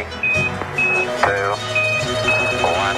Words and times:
Three, 0.00 1.06
two, 1.22 1.50
one. 2.62 2.96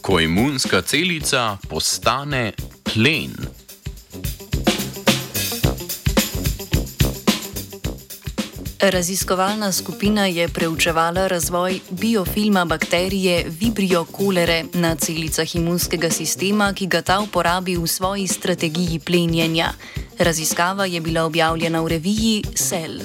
Ko 0.00 0.20
imunska 0.20 0.82
celica 0.82 1.58
postane 1.68 2.52
plen. 2.84 3.43
Raziskovalna 8.90 9.72
skupina 9.72 10.26
je 10.26 10.48
preučevala 10.48 11.26
razvoj 11.26 11.80
biofilma 11.90 12.64
bakterije 12.64 13.44
Vibrio 13.60 14.04
cholerae 14.04 14.64
na 14.72 14.96
celicah 14.96 15.56
imunskega 15.56 16.10
sistema, 16.10 16.72
ki 16.72 16.86
ga 16.86 17.02
ta 17.02 17.20
uporabi 17.20 17.76
v 17.76 17.86
svoji 17.86 18.26
strategiji 18.26 18.98
plenjenja. 18.98 19.72
Raziskava 20.18 20.84
je 20.86 21.00
bila 21.00 21.24
objavljena 21.24 21.80
v 21.80 21.88
reviji 21.88 22.44
Cell. 22.54 23.00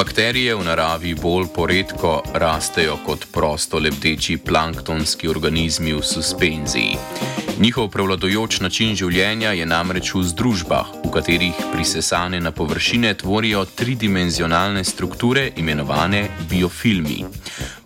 Bakterije 0.00 0.54
v 0.56 0.64
naravi 0.64 1.10
bolj 1.14 1.50
poredko 1.52 2.22
rastejo 2.32 2.94
kot 3.04 3.26
prosto 3.32 3.78
lebdeči 3.78 4.38
planktonski 4.40 5.28
organizmi 5.28 5.92
v 5.92 6.00
suspenziji. 6.00 6.96
Njihov 7.60 7.90
prevladojoč 7.92 8.62
način 8.64 8.96
življenja 8.96 9.52
je 9.52 9.66
namreč 9.68 10.14
v 10.14 10.22
združbah, 10.24 10.94
v 11.04 11.10
katerih 11.12 11.60
prisesane 11.72 12.40
na 12.40 12.48
površine 12.48 13.12
tvorijo 13.14 13.66
tridimenzionalne 13.76 14.84
strukture 14.84 15.50
imenovane 15.60 16.28
biofilmi. 16.48 17.18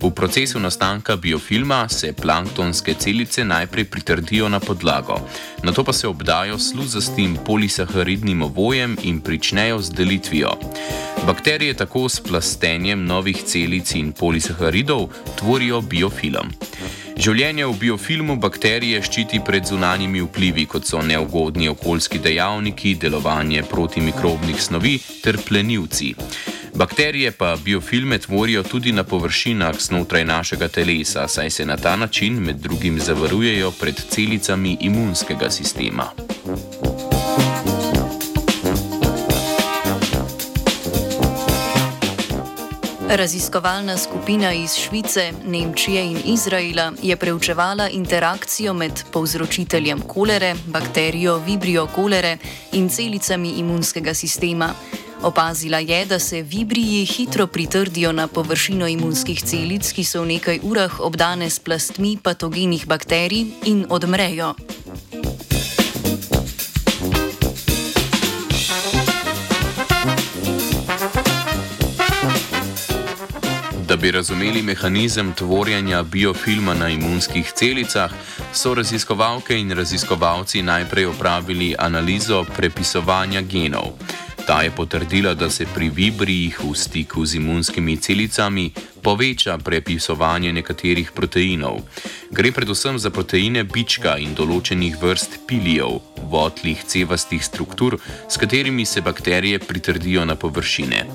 V 0.05 0.11
procesu 0.13 0.61
nastanka 0.61 1.17
biofilma 1.17 1.89
se 1.89 2.13
planktonske 2.13 2.95
celice 2.95 3.45
najprej 3.45 3.85
pritrdijo 3.85 4.49
na 4.49 4.61
podlago, 4.61 5.17
nato 5.63 5.85
pa 5.85 5.93
se 5.93 6.09
obdajo 6.09 6.59
sluzastim 6.59 7.39
polisaharidnim 7.47 8.43
ovojem 8.43 8.97
in 9.03 9.21
pričnejo 9.21 9.81
z 9.81 9.91
delitvijo. 9.91 10.51
Bakterije 11.27 11.75
tako 11.75 12.09
s 12.09 12.21
plastenjem 12.21 13.05
novih 13.05 13.43
celic 13.47 13.95
in 13.95 14.13
polisaharidov 14.13 15.09
tvorijo 15.39 15.81
biofilm. 15.81 16.53
Življenje 17.17 17.65
v 17.67 17.79
biofilmu 17.81 18.37
bakterije 18.37 19.01
ščiti 19.03 19.41
pred 19.47 19.65
zunanjimi 19.65 20.21
vplivi, 20.21 20.67
kot 20.67 20.85
so 20.85 21.01
neugodni 21.03 21.69
okoljski 21.69 22.19
dejavniki, 22.19 22.95
delovanje 23.01 23.63
protimikrobnih 23.71 24.61
snovi 24.63 24.99
ter 25.23 25.41
plenilci. 25.49 26.13
Bakterije 26.75 27.31
pa 27.31 27.57
biofilme 27.65 28.19
tvorijo 28.19 28.63
tudi 28.63 28.93
na 28.93 29.05
površinah 29.05 29.75
znotraj 29.81 30.25
našega 30.25 30.69
telesa, 30.69 31.29
saj 31.29 31.51
se 31.51 31.67
na 31.67 31.77
ta 31.77 31.97
način 31.97 32.35
med 32.35 32.57
drugim 32.57 33.01
zavarujejo 33.01 33.71
pred 33.71 33.95
celicami 34.11 34.77
imunskega 34.81 35.51
sistema. 35.51 36.05
Raziskovalna 43.09 43.99
skupina 43.99 44.53
iz 44.53 44.75
Švice, 44.75 45.33
Nemčije 45.45 46.05
in 46.05 46.19
Izraela 46.25 46.93
je 47.03 47.17
preučevala 47.17 47.89
interakcijo 47.89 48.75
med 48.75 48.93
povzročiteljem 49.13 50.01
kolere, 50.01 50.55
bakterijo 50.67 51.39
Vibrio 51.39 51.87
cholerae 51.95 52.39
in 52.73 52.89
celicami 52.89 53.51
imunskega 53.51 54.15
sistema. 54.15 54.75
Opazila 55.25 55.79
je, 55.79 56.05
da 56.05 56.19
se 56.19 56.43
vibriji 56.43 57.05
hitro 57.05 57.47
pritrdijo 57.47 58.13
na 58.13 58.27
površino 58.27 58.89
imunskih 58.89 59.43
celic, 59.43 59.93
ki 59.93 60.05
so 60.05 60.21
v 60.21 60.27
nekaj 60.27 60.59
urah 60.63 61.01
obdane 61.01 61.51
s 61.51 61.59
plastmi 61.59 62.19
patogenih 62.23 62.87
bakterij 62.87 63.47
in 63.65 63.87
odmrejo. 63.89 64.55
Da 73.89 73.97
bi 73.97 74.11
razumeli 74.11 74.63
mehanizem 74.63 75.33
tvorjenja 75.33 76.03
biofilma 76.03 76.75
na 76.75 76.89
imunskih 76.89 77.53
celicah, 77.55 78.13
so 78.53 78.75
raziskovalke 78.75 79.57
in 79.57 79.73
raziskovalci 79.73 80.63
najprej 80.63 81.07
opravili 81.07 81.75
analizo 81.79 82.45
prepisovanja 82.57 83.41
genov. 83.41 83.97
Ta 84.47 84.63
je 84.63 84.71
potrdila, 84.71 85.35
da 85.35 85.51
se 85.51 85.65
pri 85.75 85.89
vibrijih 85.89 86.61
v 86.61 86.75
stiku 86.75 87.27
z 87.27 87.35
imunskimi 87.35 87.97
celicami 87.97 88.73
poveča 89.03 89.59
prepisovanje 89.59 90.53
nekaterih 90.53 91.13
proteinov. 91.13 91.81
Gre 92.31 92.53
predvsem 92.53 92.99
za 92.99 93.11
proteine 93.11 93.65
bička 93.65 94.19
in 94.21 94.35
določenih 94.37 95.01
vrst 95.01 95.39
pilijev, 95.49 95.97
votlih 96.29 96.85
cevastih 96.85 97.41
struktur, 97.45 97.97
s 98.29 98.37
katerimi 98.37 98.85
se 98.85 99.01
bakterije 99.01 99.59
pritrdijo 99.65 100.25
na 100.25 100.37
površine. 100.37 101.07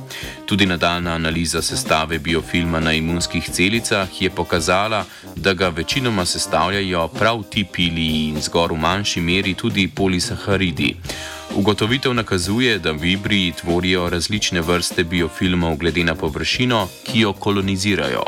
Tudi 0.46 0.66
nadaljna 0.66 1.14
analiza 1.14 1.62
sestave 1.62 2.20
biofilma 2.20 2.80
na 2.80 2.94
imunskih 2.98 3.46
celicah 3.46 4.22
je 4.22 4.30
pokazala, 4.30 5.06
da 5.36 5.54
ga 5.54 5.70
večinoma 5.70 6.26
sestavljajo 6.26 7.08
prav 7.08 7.44
ti 7.50 7.64
piliji 7.64 8.30
in 8.34 8.42
zgor 8.42 8.74
v 8.74 8.78
manjši 8.78 9.22
meri 9.22 9.54
tudi 9.54 9.88
polisaharidi. 9.88 10.96
Ugotovitev 11.56 12.14
nakazuje, 12.14 12.80
da 12.80 12.92
vibriji 12.92 13.52
tvorijo 13.52 14.10
različne 14.10 14.62
vrste 14.62 15.04
biofilmov 15.04 15.76
glede 15.76 16.04
na 16.04 16.16
površino, 16.16 16.88
ki 17.04 17.20
jo 17.20 17.34
kolonizirajo. 17.34 18.24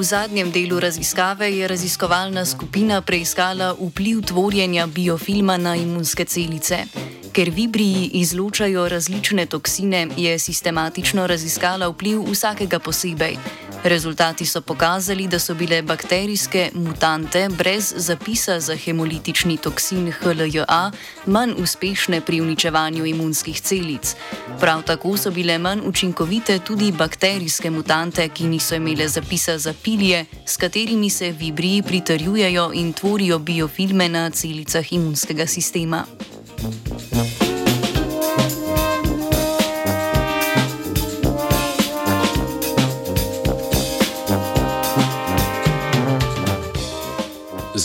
V 0.00 0.02
zadnjem 0.02 0.50
delu 0.50 0.80
raziskave 0.80 1.56
je 1.56 1.68
raziskovalna 1.68 2.44
skupina 2.46 3.02
preiskala 3.02 3.74
vpliv 3.80 4.22
tvorjenja 4.22 4.86
biofilma 4.86 5.56
na 5.56 5.76
imunske 5.76 6.24
celice. 6.24 6.78
Ker 7.32 7.50
vibriji 7.50 8.10
izločajo 8.12 8.88
različne 8.88 9.46
toksine, 9.46 10.08
je 10.16 10.38
sistematično 10.38 11.26
raziskala 11.26 11.88
vpliv 11.88 12.22
vsakega 12.30 12.78
posebej. 12.78 13.36
Rezultati 13.84 14.46
so 14.46 14.60
pokazali, 14.60 15.26
da 15.26 15.38
so 15.38 15.54
bile 15.54 15.82
bakterijske 15.82 16.70
mutante 16.74 17.48
brez 17.48 17.94
zapisa 17.96 18.60
za 18.60 18.76
hemolitični 18.76 19.56
toksin 19.56 20.12
HLJA 20.12 20.90
manj 21.26 21.52
uspešne 21.62 22.20
pri 22.20 22.40
uničevanju 22.40 23.06
imunskih 23.06 23.60
celic. 23.60 24.14
Prav 24.60 24.82
tako 24.82 25.16
so 25.16 25.30
bile 25.30 25.58
manj 25.58 25.80
učinkovite 25.84 26.58
tudi 26.58 26.92
bakterijske 26.92 27.70
mutante, 27.70 28.28
ki 28.28 28.44
niso 28.44 28.74
imele 28.74 29.08
zapisa 29.08 29.58
za 29.58 29.74
pilje, 29.82 30.24
s 30.46 30.56
katerimi 30.56 31.10
se 31.10 31.32
vibriji 31.32 31.82
pritrjujejo 31.82 32.70
in 32.74 32.92
tvorijo 32.92 33.38
biofilme 33.38 34.08
na 34.08 34.30
celicah 34.30 34.92
imunskega 34.92 35.46
sistema. 35.46 36.04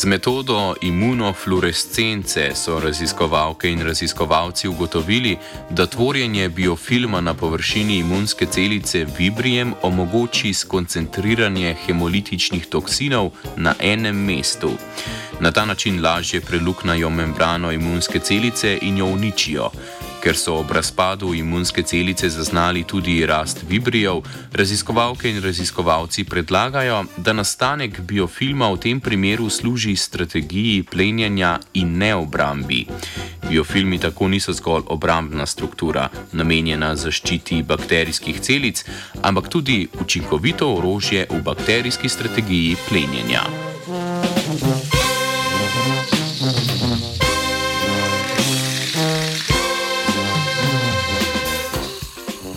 Z 0.05 0.07
metodo 0.07 0.75
imunofluorescence 0.81 2.51
so 2.55 2.79
raziskovalke 2.79 3.69
in 3.69 3.81
raziskovalci 3.81 4.67
ugotovili, 4.67 5.38
da 5.69 5.85
tvorjenje 5.85 6.49
biofilma 6.49 7.21
na 7.21 7.33
površini 7.33 7.97
imunske 7.97 8.45
celice 8.45 9.05
vibrijem 9.17 9.73
omogoči 9.81 10.53
skoncentriranje 10.53 11.75
hemolitičnih 11.85 12.65
toksinov 12.65 13.31
na 13.57 13.73
enem 13.79 14.25
mestu. 14.25 14.71
Na 15.39 15.51
ta 15.51 15.65
način 15.65 16.03
lažje 16.03 16.41
preluknajo 16.41 17.09
membrano 17.09 17.71
imunske 17.71 18.19
celice 18.19 18.80
in 18.81 18.97
jo 18.97 19.06
uničijo. 19.06 19.69
Ker 20.25 20.33
so 20.33 20.56
ob 20.57 20.72
razpadu 20.72 21.33
imunske 21.38 21.83
celice 21.83 22.30
zaznali 22.30 22.83
tudi 22.83 23.25
rast 23.25 23.60
vibrijev, 23.69 24.24
raziskovalke 24.54 25.30
in 25.30 25.44
raziskovalci 25.44 26.24
predlagajo, 26.24 27.04
da 27.18 27.33
nastanek 27.33 28.00
biofilma 28.01 28.72
v 28.74 28.80
tem 28.81 29.00
primeru 29.00 29.50
služi 29.50 29.95
strategiji 29.95 30.83
plenjenja 30.83 31.60
in 31.74 31.98
ne 31.98 32.16
obrambi. 32.16 32.88
Biofilmi 33.50 34.00
tako 34.00 34.27
niso 34.27 34.54
zgolj 34.54 34.89
obrambna 34.98 35.45
struktura, 35.45 36.10
namenjena 36.31 36.95
zaščiti 36.95 37.62
bakterijskih 37.63 38.42
celic, 38.42 38.81
ampak 39.21 39.54
tudi 39.54 39.88
učinkovito 40.01 40.74
orožje 40.74 41.28
v 41.30 41.42
bakterijski 41.45 42.10
strategiji 42.10 42.75
plenjenja. 42.89 43.75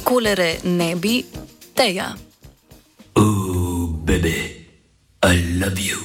kolere 0.09 0.61
ne 0.65 0.95
bi, 0.97 1.25
Teja. 1.75 2.17
Oh, 3.15 3.89
baby, 4.09 4.67
I 5.23 5.37
love 5.61 5.79
you. 5.79 5.99